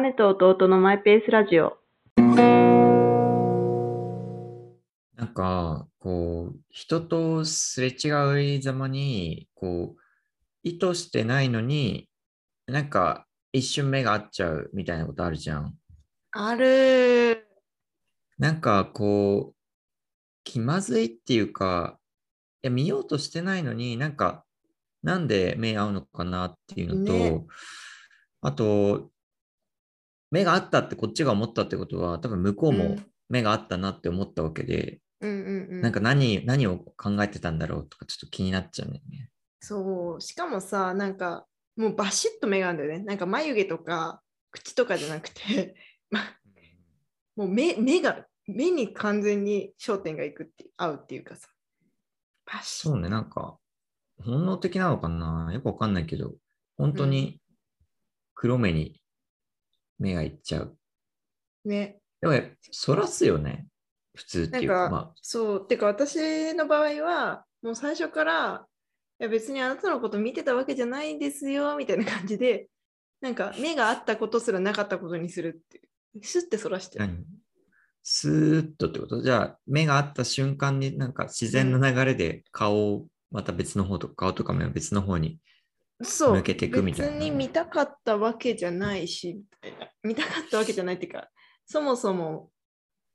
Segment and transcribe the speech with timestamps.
[0.00, 1.76] 姉と弟のマイペースラジオ。
[5.16, 10.00] なんか、こう、人とすれ違いざまに、こう、
[10.64, 12.08] 意図してないのに、
[12.66, 15.74] なんか一瞬目が合っちゃうみたいなことあるじゃん。
[16.32, 17.46] ある
[18.38, 19.54] なんかこう、
[20.42, 21.98] 気まずいっていうか、
[22.62, 24.44] いや見ようとしてないのになんか、
[25.04, 27.46] なんで目合うのかなっていうのと、ね
[28.40, 29.10] あと、
[30.34, 35.80] 目が合ったってこっちが思ったってことは、多分向こうもうん目が合ったなって思ったわけで、うんうんうん。
[35.80, 39.30] なんか何、何を考えてたんだろうとかちょっと気になっちゃうんだよね。
[39.60, 43.04] そう、しかもさ、なんか、もうバシッと目があるんだよね。
[43.04, 45.76] なんか眉毛とか口とかじゃなくて、
[46.10, 46.20] ま
[47.36, 51.48] もう目目が、目に完全に焦点がいくって、合うっていうかさ。
[52.44, 53.56] バシッそうね、なんか、
[54.18, 56.34] 本能的なのかなよくわかんないけど、
[56.76, 57.40] 本当に
[58.34, 59.00] 黒目に
[59.98, 60.76] 目がいっちゃう。
[61.64, 61.98] ね。
[62.20, 62.34] でも、
[62.70, 63.66] そらすよね。
[64.14, 68.66] 普通ってなんいうか、か、まあ、そう、てか私の場合は、もう最初から、
[69.20, 72.68] いや別にあなたのこと見てたわけじゃないんですよ、みたいな感じで、
[73.20, 75.80] なんか目があったことすらなかったことにするってい
[76.20, 76.24] う。
[76.24, 77.06] シュッてそらしてる。
[77.06, 77.24] 何？
[78.02, 79.22] スーッとってこと？
[79.22, 85.38] じゃあ、目が合った瞬間になんか自然な流れで顔をまた別の方とか、顔とか目を別の方に。
[86.02, 86.36] そう。
[86.36, 91.28] 抜けてくみたいな別に見たかったわけじゃないし、みたいな見たかったわけじゃないっていうか、
[91.66, 92.50] そもそも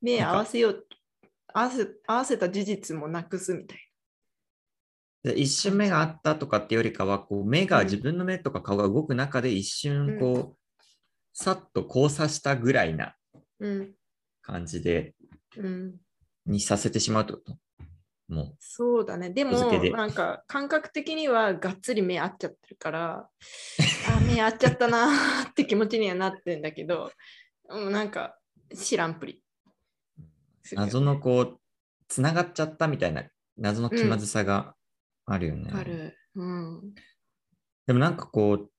[0.02, 0.88] 目合わせよう、
[1.54, 3.80] 合わせ合わせた事実もなくすみたい
[5.24, 10.84] で一瞬目が合ったとかっていうよりかは、こう目がうん自分の目とか顔が動く中で一瞬うんこう、
[11.34, 13.16] さっと交差したぐらいな
[13.60, 13.68] な。
[13.68, 13.94] うん。
[14.42, 15.14] 感じで、
[15.58, 15.96] うん。
[16.46, 17.58] にさせてしまうってこと？
[18.30, 19.32] もそうだね。
[19.32, 23.30] でもなんか感覚的にはがっつり目合っちゃってるから、
[24.08, 27.12] あ、目合っちゃったなーって気持ちにはなってんだけど、
[27.70, 28.38] うんなんか
[28.76, 29.44] 知らんぷり。
[30.72, 31.60] う、謎のこう、
[32.08, 33.24] つながっちゃったみたいな
[33.58, 34.76] 謎の気まずさが
[35.26, 35.72] あるよね。
[35.74, 36.18] ある。
[36.36, 36.94] うん。
[37.88, 38.70] でもなんかこう、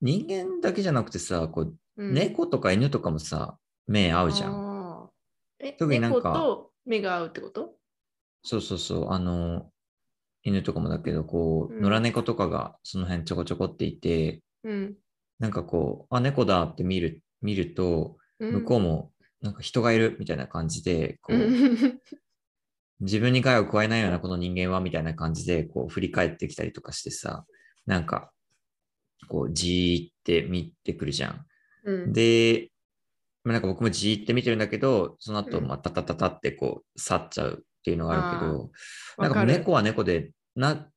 [0.00, 5.10] 人間だけじゃなくてさ、こううん猫とか犬とかもさ、目合うじゃん。
[5.78, 7.74] 特になんか猫と目が合うってこと？
[8.42, 9.70] そうそうそう、あの、
[10.42, 11.82] 犬とかもだけど、こう、うん。
[11.82, 14.96] 野良猫とかがその辺ちょこちょこっていて、うん。
[15.38, 22.00] なんかこう、あ、猫だって見る、見ると、向こうも、もなんか人がいるみたいな感じで、こうう、ん。
[23.00, 27.44] 自分に害を加えないようなこの人間はみたいな感じで、こう、振り返ってきたりとかしてさ、
[27.86, 28.32] なんか、
[29.28, 31.46] こう、じーって見てくるじゃん。
[31.84, 32.12] うん。
[32.12, 32.70] で、
[33.44, 35.68] まあなんか僕もじーって見てるんだけど、その後、うん。
[35.68, 38.70] まあ、タタタタってこう、去っちゃうっていうのがあるけど、
[39.18, 40.88] なんか猫は猫で、な、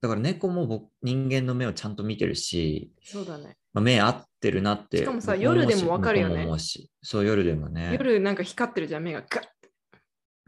[0.00, 3.56] だから猫も僕人間の目をちゃんと見てるし、そうだね。
[3.72, 4.98] まあ、目合ってるなって。
[4.98, 7.90] しかもさ夜でもわかるよねもしそう、夜でもね。
[7.92, 9.50] 夜なんか光ってるじゃん、目がガッて。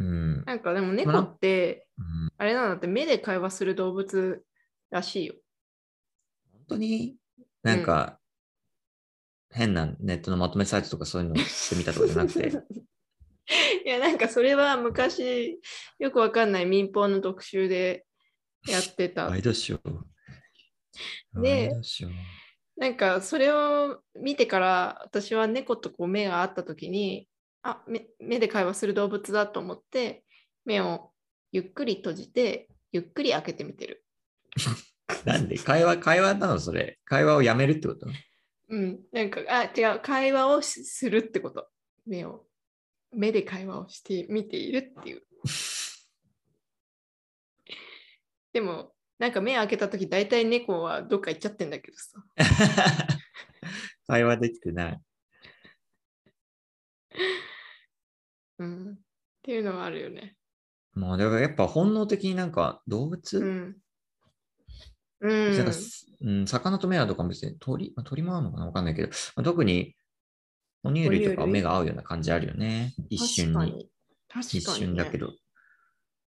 [0.00, 0.44] うん。
[0.44, 4.44] なんかでも猫まあって、うんあれなんだって目で会話する動物
[4.90, 5.34] らしいよ。
[6.52, 7.16] 本当に？
[7.62, 8.18] なんか、
[9.50, 12.52] 変なネットのまとめサイトとかそういうのしてみたとかじゃなくて、
[13.84, 15.58] いや、なんかそれは昔、
[15.98, 18.04] よくわかんない民放の特集で
[18.66, 19.36] やってたワ。
[19.36, 21.40] イドショー。
[21.40, 21.72] で
[22.76, 27.28] なんかそれを見てから私は猫とこう目が合った時に
[27.62, 30.24] あ目目で会話する動物だと思って
[30.64, 31.12] 目を
[31.52, 34.04] ゆっくり閉じてゆっくり開けてみてる。
[35.24, 35.58] なんで？
[35.58, 36.98] 会話、会話なのそれ？
[37.04, 38.06] 会話をやめるってこと？
[38.70, 41.68] うん、なんかあ違う会話をしするってこと
[42.06, 42.47] 目を
[43.14, 45.22] 目で会話をしてみているっていう。
[48.52, 52.22] でもなんか目開けた時大体猫はどっか行っちゃってんだけどさ。
[54.06, 55.00] 会話できてない。
[58.58, 58.96] うん、っ
[59.42, 60.36] ていうのはあるよね。
[60.94, 63.76] もう、だからやっぱ本能的になんか動物、うん。
[65.20, 66.46] うん。
[66.46, 68.66] 魚と目はとかも別に鳥、まあ、鳥も合うのかな？
[68.66, 69.94] わかんないけど、まあ、特に
[70.82, 72.94] 哺乳類とか目が合うような感じあるよね。
[73.08, 73.54] 一瞬に。
[73.54, 73.90] 確かに。
[74.28, 75.18] 確かに、一瞬だけ。
[75.18, 75.32] ど。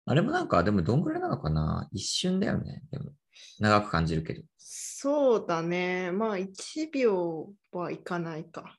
[0.05, 1.87] あれもなんか、でもどんぐらいなのかな？
[1.91, 2.83] 一瞬だよね。
[2.91, 3.11] でも、
[3.59, 4.43] 長く感じるけど。
[4.57, 6.11] そうだね。
[6.11, 8.77] まあ、1秒はいかないか。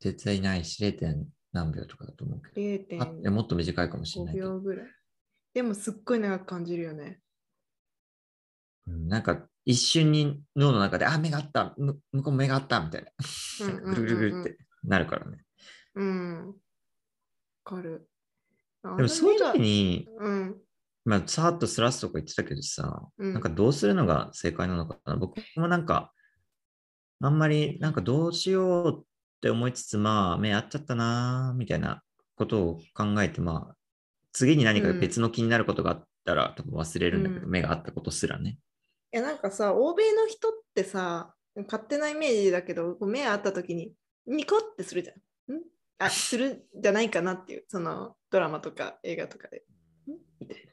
[0.00, 0.98] 絶対ないし、0.
[0.98, 3.04] 点何秒とかだと思うけど。
[3.04, 4.86] あいや0.5もっと短いかもしれないけぐらい。
[5.54, 7.20] でも、すっごい長く感じるよね。
[8.86, 13.10] うんなんか、一瞬に脳の中で、あ、目があった、む向こう目があった、みたいな。
[13.84, 14.58] ぐるぐるぐるって
[14.92, 15.38] なるからね。
[15.94, 16.46] うん。
[16.48, 16.54] わ
[17.64, 18.08] かる。
[18.96, 19.60] でもそういう時に。
[19.60, 20.56] に、うん。
[21.04, 25.16] まあ、さーっとすらすとか言ってたけどさ、うんなんかどうするのが正解なのかな。
[25.16, 26.12] 僕もなんか、
[27.20, 32.00] あんまりなんかどうしようっって思いつつ、まあ、目合っちゃったな、みたいな
[32.36, 33.76] ことを考えて、まあ、
[34.32, 38.58] 次に何か別の気になることがあったら、多分忘れるんだけど、うん目が合ったことすらね。
[39.12, 43.92] いやなんかさ、欧米の人ってさ、勝手なイメージだけど、目合った時に
[44.26, 45.56] ニコってするじゃん。
[45.56, 45.62] ん？
[45.98, 49.64] あ、するんじゃないかなっていう、そのドラマとか映画とかで。
[50.08, 50.12] ん？
[50.40, 50.72] みたいな。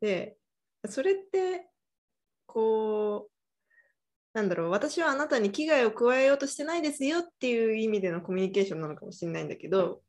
[0.00, 0.36] で、
[0.86, 1.68] それって、
[2.46, 3.32] こう、
[4.34, 10.02] なんだろう、私はあなたに危害を加えようとしてないですよっていう意味でのコミュニケーションなのかもしれないんだけど、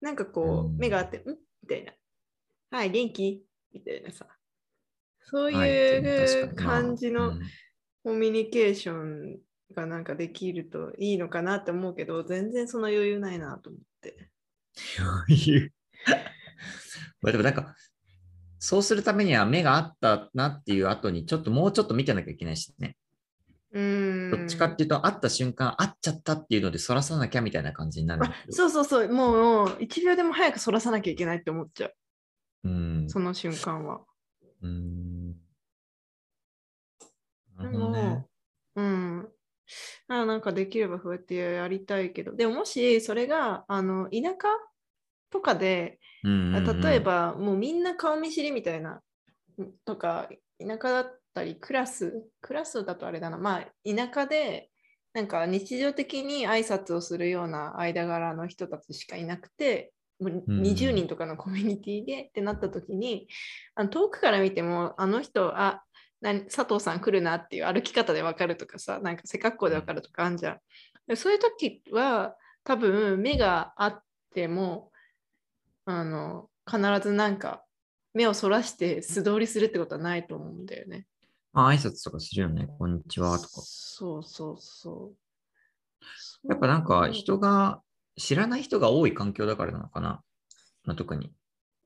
[0.00, 1.22] なんかこう目があって、ん？
[1.62, 1.92] みたいな。
[2.70, 3.42] はい、元気？
[3.72, 4.26] みたいなさ。
[5.22, 7.40] そうはいいう感じのうん
[8.02, 9.38] コミュニケーション
[9.74, 14.30] がなんかできるといいのかなって思うけど、全然その余裕ないなと思って。
[14.98, 15.72] 余裕。
[17.22, 17.74] まあでもなんか、
[18.58, 22.96] そうするためには目があったなっていう後に、ちょっともうちょっと見てなきゃいけないしね。
[23.72, 24.30] うーん。
[24.30, 28.26] どっちかっていうと、会った瞬間、会っちゃったっていうので、そらさなきゃみたいな感じになる。
[28.50, 31.94] そうそうそう、もう1秒でも早くそらさなきゃいけないって思っちゃう、
[32.64, 33.08] うん。
[33.08, 34.02] その瞬間は。
[34.62, 35.30] うん。
[37.56, 38.28] なでるほどねも。、
[38.76, 39.28] うん。
[40.08, 44.48] あなんかできればそうやってやりたいけど、でももしそれがあの田舎
[45.30, 46.80] とかで、うんうんうん。
[46.80, 49.00] 例え、ばもうみんな顔見知りみたいな
[49.84, 50.28] とか
[50.58, 53.38] 田舎だったりクラスクラスだとあれだな。
[53.38, 54.70] まあ田舎で
[55.12, 63.26] なんか日常的に挨拶をするような間柄の人たちしかいなくてもううん20人とかのコミュニティでってなった時に
[63.74, 65.82] あの遠くから見てもあの人あ
[66.20, 70.58] 何佐藤さん来るなっていう歩き方で分かるとかさなんか背格好で分かるとかあんじゃん。
[71.06, 74.02] でそういう時は多分目があっ
[74.34, 74.90] ても
[75.86, 77.64] あの必ずなんか
[78.14, 81.06] 目をそらして素通りするってことはないと思うんだよね。
[81.52, 82.68] まあ、挨拶とかするよね。
[82.78, 83.48] こんにちはとか。
[83.64, 85.12] そうそうそ
[86.44, 86.48] う。
[86.48, 87.82] やっぱなんか人が、
[88.16, 90.22] 知らない人が多い環境だからなのかな。
[90.84, 91.32] まあ、特に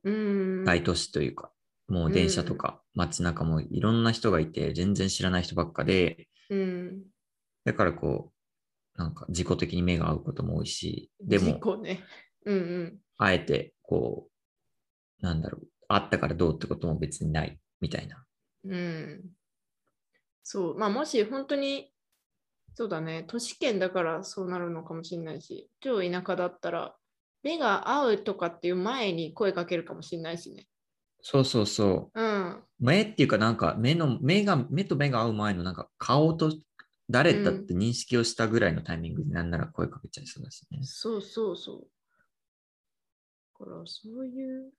[0.04, 0.64] うん。
[0.64, 1.50] 大都市というか、
[1.88, 7.02] もう電車とか街中もいろんな人がいて、全然知らない人ばっかで、うん。
[7.64, 8.32] だからこ
[8.96, 12.04] う、なんか自己的に目が合うことも多いし、でも、ね。
[12.46, 12.98] うんうん。
[13.18, 14.28] あえてこ
[15.20, 18.24] う、なんだろう、あったからどうってことも別にないみたいな。
[18.64, 19.24] うん。
[20.42, 20.78] そう。
[20.78, 21.90] まあもし本当に、
[22.74, 26.96] そうだね、都市圏だからそうなるのかもしれないし、超田舎だったら、
[27.42, 30.66] 目が合うとかっていう前に声かけるかもしれないしね。
[31.26, 32.20] そうそうそう。
[32.20, 32.62] うん。
[32.78, 36.52] 目っていうかなんか目の、目が、目と目が合う前のなんか顔と
[37.08, 40.80] 誰だって認識をしたぐらいのタイミングでなんなら声かけちゃいそうだしね。
[40.82, 41.86] そうそうそう。
[43.58, 44.70] だからそういう。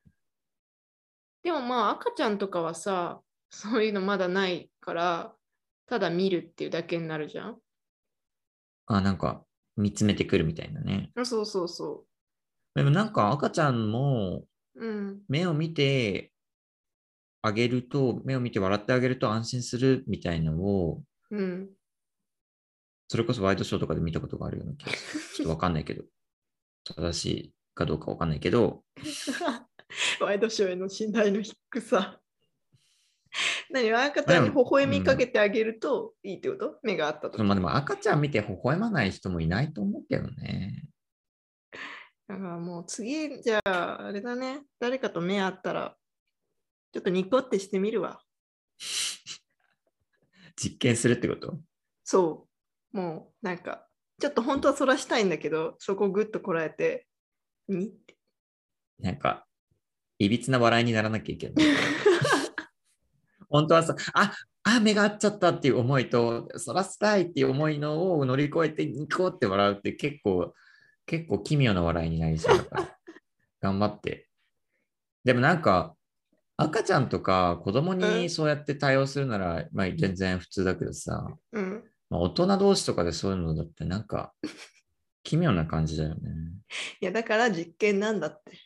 [1.44, 5.34] でもまあ赤ちゃんとかはさ、そういうのまだないから、
[5.88, 7.58] ただ見るっていうだけになるじゃん。
[8.86, 9.44] あ、なんか
[9.78, 11.12] 見つめてくるみたいなね。
[11.16, 12.06] あそうそうそ
[12.76, 14.48] でもなんか赤ちゃんもう。
[14.76, 15.22] うん。
[15.30, 16.32] 目を見て
[17.46, 21.70] あげると、目を見て笑ってあげると安心するみたいのを、うん。
[23.08, 25.22] それこそワイドショーとかで見たことがあるような気がする。
[25.38, 26.04] ちょっとわかんないけど、
[26.84, 28.84] 正しいかどうかわかんないけど、
[30.20, 32.20] ワイドショーへの信頼の低さ。
[33.70, 37.44] 何赤ちゃんに微笑みかけてあげるといいってこと、目があったと。
[37.44, 40.88] まあでも赤ちゃん見て微笑まない人もいないと思うけどね。
[42.28, 44.64] だからもう次、じゃあ、あれだね。
[44.80, 45.96] 誰かと目合ったら、
[46.96, 48.22] ちょっとニコってしてみるわ。
[50.56, 51.60] 実験するってこと？
[52.06, 52.48] そ
[52.94, 52.98] う。
[52.98, 53.86] もう、なんか、
[54.18, 57.06] ちょっと本当はそらしたいんだけど、そこをぐっとこらえて、
[57.68, 58.16] にって。
[59.00, 59.46] なんか、
[60.20, 61.66] いびつな笑いにならなきゃいけない。
[63.50, 64.34] 本当はさ、あ
[64.64, 70.54] あ、目が合っちゃったっていう思いと、そらしたいっていう思いのを乗り越えてニコって笑うって結構、
[71.06, 72.98] 結構奇妙な笑いになりそうだから、
[73.60, 74.30] 頑張って。
[75.26, 75.94] でもなんか、
[76.58, 81.84] 赤ちゃんとか子供にそうやって対応するなら、まあ全然普通だけどさ、うん。
[82.10, 84.34] まあ、大人同士とかでそういうのだってなんか、
[85.24, 86.32] 奇妙な感じだよね。
[87.02, 88.60] いや、だから実験なんだって。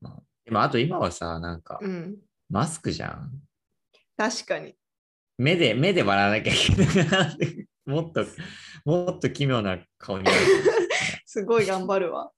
[0.00, 2.16] まあ、でもあと今はさ、なんか、うん。
[2.48, 3.30] マスクじゃん。
[4.16, 4.74] 確かに。
[5.38, 7.68] 目で、目で笑わなきゃいけない。
[7.84, 8.24] もっと、
[8.84, 10.36] もっと奇妙な顔になる。
[11.26, 12.30] すごい頑張るわ。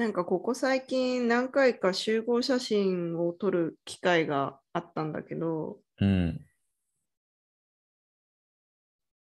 [0.00, 6.40] なんかここ最近何回か集合写真を撮る機会があったんだけど、うん。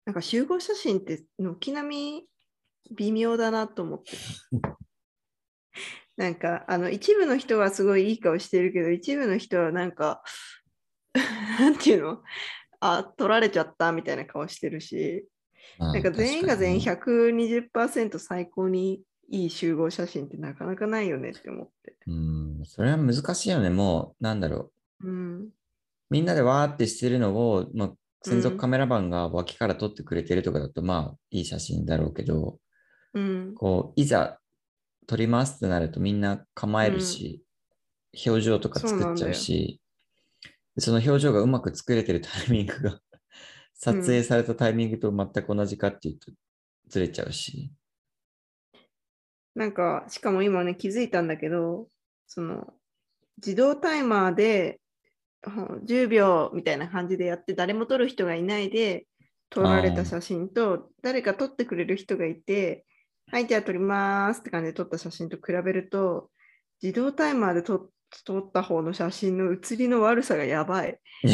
[0.06, 2.26] なんか集合写真って軒並み
[2.96, 4.12] 微妙だなと思って。
[6.16, 10.24] なんかあの一部の人はすごいいい顔してるけど、一部の人はなんか
[11.60, 12.24] なんていうの？
[12.80, 15.28] あ、取られちゃったみたいな顔してるし、
[15.78, 21.96] まあなんか全員が全員確かにね120%最高にいい集合写真ってなかなかないよねって思って。
[22.08, 23.70] うん、それは難しいよね。
[23.70, 24.72] もう、なんだろ
[25.02, 25.08] う。
[25.08, 25.50] うん。
[26.10, 27.92] みんなでわーってしてるのを、まあ、
[28.24, 32.58] 専うん属カメラマンが脇から撮ってくれてるとかだと、まあ、いい写真だろうけど、
[33.14, 33.54] うん。
[33.56, 34.40] こう、いざ
[35.08, 37.44] 撮りますってなるとみんな構えるし、
[38.26, 39.82] 表情とか作っちゃうし、
[40.78, 43.00] その表情がうまく作れてるタイミングが、
[43.74, 46.32] 撮影されたタイミングと全く同じかっていうと、
[46.90, 47.72] ずれちゃうし。
[49.60, 51.90] なんか、しかも今ね、気づいたんだけど、
[52.28, 52.74] その、
[53.38, 54.80] 自動タイマーで
[55.44, 59.06] ほん10秒みたいな感じでやって、誰も撮る人がいないで
[59.50, 62.86] 撮られた写真と、誰か撮ってくれる人がいて、
[63.34, 66.30] はい、じゃあ撮りますって感じで撮った写真と比べると、
[66.82, 67.90] 自動タイマーで撮
[68.24, 70.98] 撮った方の写真の写りの悪さがやばい。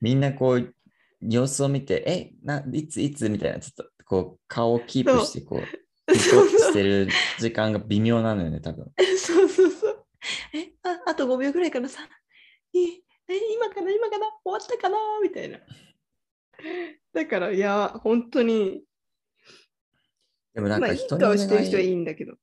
[0.00, 0.74] みんなこう、
[1.20, 7.08] 様子を見て、え、ないついつみたいな、ちょっとこう、顔をキープして、 こう、ニコッとしてる
[7.38, 8.92] 時間が微妙なのよね、多分。
[9.18, 10.06] そうそうそう。
[10.52, 12.08] え、ああと5秒ぐらいかな、さ、
[12.74, 13.02] え、え
[13.54, 15.60] 今かな、今かな、終わったかな、みたいな。
[17.12, 18.82] だから、いや、本当に、
[20.54, 22.34] でもなんまあ、かいい人に顔してる人はいい、いんだけど、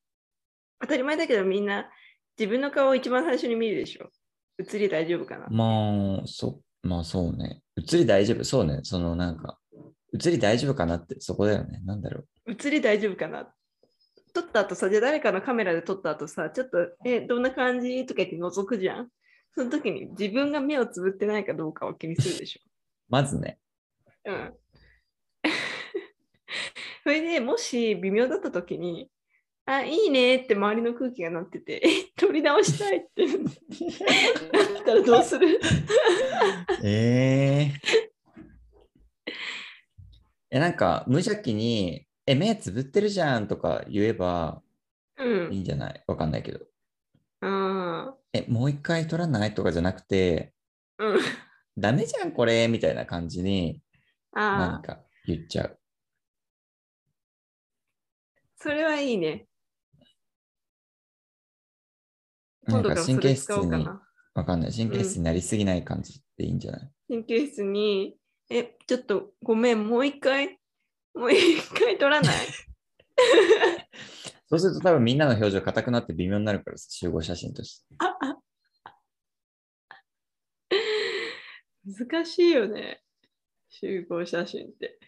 [0.80, 1.90] 当たり前だけど、みんな
[2.38, 4.10] 自分の顔を一番最初に見るでしょ。
[4.58, 5.48] 映り大丈夫かな。
[5.50, 7.62] まあ、そう、まあそうね。
[7.78, 8.82] 映り大丈夫、そうね。
[8.84, 9.60] そのなんか、
[10.14, 11.80] 映り大丈夫かなって、そこだよね。
[11.86, 12.52] なんだろう。
[12.52, 13.54] 映り大丈夫かな。
[14.34, 19.10] 撮った後さ、じゃあ誰かのカメラで撮った後さ、ちょっと、え、どんな感じとか言って覗くじゃん。
[19.54, 22.62] その時に自分が目をつぶってないかどうかを気にするでしょ。
[23.10, 23.60] まずね。
[24.26, 24.54] うん。
[27.04, 29.10] それでもし微妙だった時に、
[29.66, 33.34] あ、いいねって周りの空気がなってて、え、撮り直したいって な
[34.82, 35.60] ったらどうする？
[36.84, 38.11] ええ
[40.54, 44.62] え、なんか、無邪気に、え、目つぶってるじゃんとか言えば
[45.18, 45.62] うんいい。
[45.62, 46.04] んじゃない？
[46.08, 46.60] わかんないけど。
[47.42, 49.54] あえ、もう一回撮らない？
[49.54, 51.22] とかじゃなくて、ーうん。
[51.78, 53.82] ダメじゃん、これみたいな感じに
[54.34, 55.80] 何ああ、か言っちゃう。
[58.58, 59.48] それはいいね。
[62.64, 64.08] なんか今度からそれ神経質に、使おうかな。
[64.36, 64.72] わかんない。
[64.72, 68.16] 神経質になりすぎない感じでいいんじゃない、神経質に、
[68.54, 70.60] え、ちょっとごめん、もう一回、
[71.16, 72.36] もう一回撮らない？
[74.48, 77.96] そうすると多分みんなの表情硬くなって微妙になるからさ集合写真として。
[82.10, 83.02] 難しいよね。
[83.70, 85.00] 集合写真って。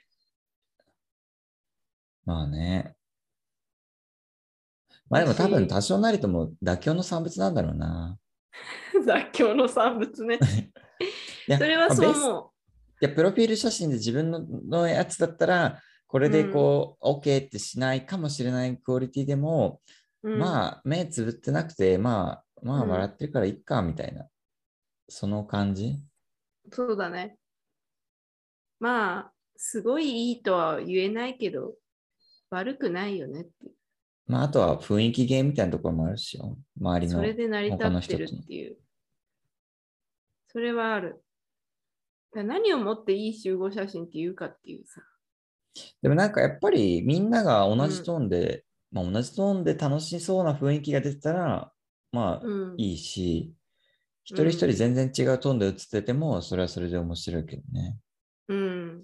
[2.26, 2.96] まあね。
[5.10, 8.18] まあでも多分多少なりとも妥協の産物なんだろうな。
[9.06, 10.40] 雑居の産物ね。
[11.58, 12.53] それはそう思い
[13.04, 19.82] や、プロフィール写真で自分ののやつだったら、これでこう、OK ってしないかもしれないクオリティでも、
[20.22, 20.32] う。
[20.32, 24.28] うん、まあ、目つぶってなくて、まあ、まあ、うん笑ってるからいっか、みたいな。
[25.10, 25.98] その感じ？
[26.72, 27.38] そうだね。
[28.80, 31.76] まあ、すごいいいとは言えないけど、
[32.50, 33.52] 悪くないよねって。
[34.28, 36.58] まあ、あとは雰囲気ゲームみたいなところもあるしよ。
[36.80, 37.14] 周りの。
[37.18, 38.78] それで成り立ってるっていう。
[40.48, 41.23] それはある。
[42.42, 45.02] 何をもっていい集合写真っていうかっていうさ。
[46.02, 51.72] でもなんかやっぱりみんなが同じトーンで、まあ同じトーンで楽しそうな雰囲気が出てたら、
[52.12, 52.76] まあうん。
[52.78, 53.54] いいし、
[54.24, 57.98] 一人一人全然違うトーンで写ってても、それはそれで面白いけどね。
[58.48, 59.04] うん。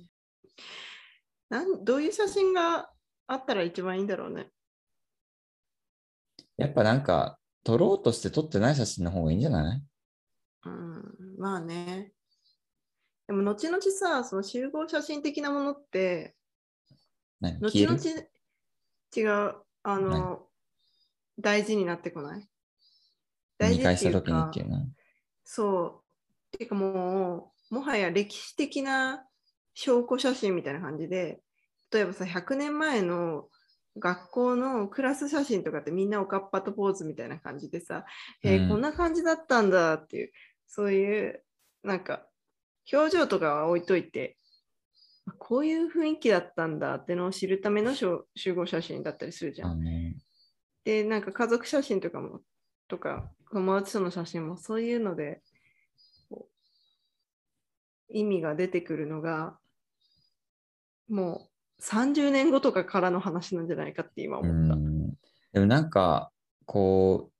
[1.50, 2.92] なんどういう写真が
[3.28, 4.50] あったら一番いいんだろうね。
[6.58, 9.84] やっぱなんか、撮ろうとして撮ってない写真の方がいいんじゃない？
[10.66, 11.36] うん。
[11.38, 12.14] まあね。
[13.30, 16.34] でも後々さ、その集合写真的なものって、
[17.62, 18.00] 後々
[19.16, 19.22] 違
[19.52, 20.48] う、あの、
[21.38, 22.50] 大事になってこない？
[23.60, 24.52] 大見事っていうか
[25.44, 26.02] そ
[26.52, 26.58] う。
[26.58, 29.24] ていうかもう、もはや歴史的な
[29.76, 31.40] 証拠写真みたいな感じで、
[31.92, 33.48] 例えばさ、100年前の
[34.00, 38.06] 学校のクラス写真とかってみんなおかっぱとポーズみたいな感じでさ、
[38.42, 38.70] えーうん。
[38.70, 40.32] こんな感じだったんだっていう、
[40.66, 41.44] そういう、
[41.84, 42.26] なんか、
[42.92, 44.38] 表情とかは置いといて、
[45.38, 49.82] こういう雰囲気だったんだってのを知るための集合写真だったりするじゃん。
[49.84, 50.16] ね
[50.84, 52.42] で、なんか家族写真とかも、
[52.88, 55.42] とか、友達との写真も、そういうので、
[58.10, 59.58] 意味が出てくるのが、
[61.10, 64.76] もう30年後とかからの話なんじゃないかって今う思った。
[64.76, 65.10] ん。
[65.54, 66.32] でもなんか、
[66.66, 67.32] こ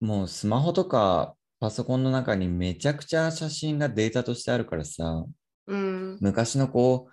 [0.00, 5.26] う、もうスマホとかパソコンの中にめちゃくちゃ写真がデータとしてあるからさ、
[5.66, 6.18] うん。
[6.20, 7.12] 昔のこう、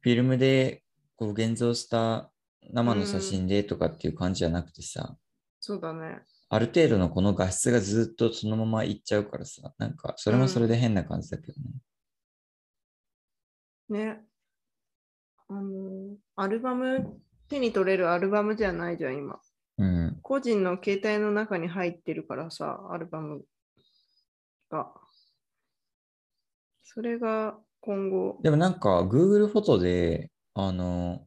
[0.00, 0.82] フィルムで
[1.16, 2.30] こう現像した
[2.72, 5.16] 生の写真でとかっていう感じじゃなくてさ、
[5.60, 6.22] そうだね。
[6.48, 11.60] ある程度のこの画質がずっとそのままいっちゃうからさ、なんかそれもそれで変な感じだけど
[13.90, 14.04] ね。
[14.04, 14.20] ね。
[15.48, 19.40] あの、アルバム、手に取れるアルバムじゃないじゃん、今。
[19.78, 20.18] うん。
[20.22, 23.42] 個人の携帯の中に入ってるからさ、アルバム
[24.72, 24.92] が。
[26.82, 31.26] それが今後、でもなんか Google フォトで、あの、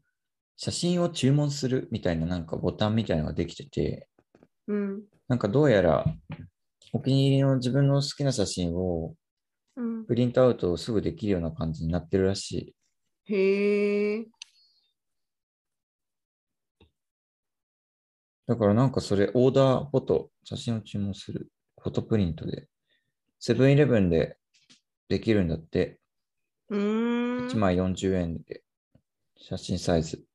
[0.58, 4.08] 写真を注文するみたいななんかボタンみたいなのができてて、
[4.68, 6.06] うん、なんかどうやら
[6.94, 9.16] お気に入りの自分の好きな写真を
[9.76, 10.06] うん。
[10.06, 12.76] プリントアウトすぐできるような感じになってるらし
[13.28, 13.34] い。
[13.34, 14.26] へえ、
[18.48, 21.50] だからなんかそれオーダーフォト、写真を注文する
[21.82, 22.68] フォトプリントで、
[23.48, 24.38] セブンイレブンで
[25.08, 26.00] できるんだって、
[26.70, 27.48] うーん。
[27.48, 28.64] 1枚40円で
[29.38, 30.26] 写真サイズ。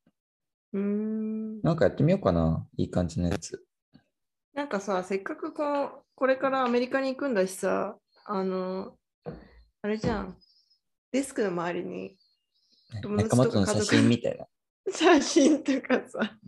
[0.73, 1.61] うーん。
[1.61, 3.65] なんかやってみようかな、いい感じのやつ。
[4.55, 8.95] なんかさ、せっかくこう、これからアメリカに行くんだしさ、あの、
[9.83, 10.37] あれじゃん。
[11.11, 12.17] デスクの周りに
[13.03, 14.47] 友達仲間との写とか家族真みたいな。
[14.95, 16.39] 写真とかさ、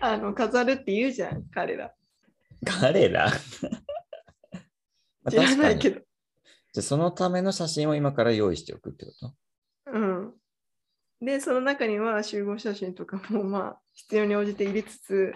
[0.00, 1.94] あの飾るって言うじゃん、彼ら。
[2.64, 3.30] 彼ら？
[5.26, 6.00] まあ知らないけど。
[6.00, 9.34] じゃあそのための写真を今から用意しておくってこと？
[9.92, 10.32] うん。
[11.20, 15.32] で、その中には集合写真とかもまあ必要に応じて入れつつ、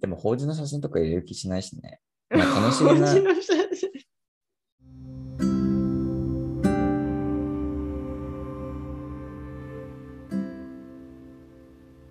[0.00, 2.00] でも法事の写真とか入れる気しないしね。
[2.30, 3.90] まあ楽しみな文字の写真